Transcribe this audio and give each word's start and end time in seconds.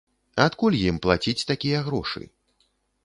Адкуль 0.45 0.77
ім 0.89 0.97
плаціць 1.05 1.47
такія 1.53 1.85
грошы? 1.91 2.23